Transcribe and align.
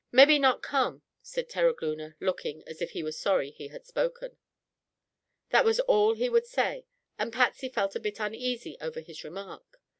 "Mebby 0.11 0.39
not 0.39 0.63
come," 0.63 1.03
said 1.21 1.47
Terogloona, 1.47 2.15
looking 2.19 2.63
as 2.65 2.81
if 2.81 2.89
he 2.89 3.03
was 3.03 3.19
sorry 3.19 3.51
he 3.51 3.67
had 3.67 3.85
spoken. 3.85 4.35
That 5.51 5.63
was 5.63 5.79
all 5.81 6.15
he 6.15 6.27
would 6.27 6.47
say 6.47 6.87
and 7.19 7.31
Patsy 7.31 7.69
felt 7.69 7.95
a 7.95 7.99
bit 7.99 8.19
uneasy 8.19 8.77
over 8.81 9.01
his 9.01 9.23
remark. 9.23 9.79